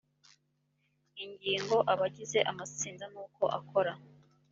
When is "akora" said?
3.59-3.93